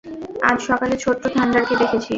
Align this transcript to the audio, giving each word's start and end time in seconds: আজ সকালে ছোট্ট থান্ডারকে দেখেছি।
আজ 0.41 0.57
সকালে 0.61 0.95
ছোট্ট 0.97 1.23
থান্ডারকে 1.27 1.75
দেখেছি। 1.75 2.09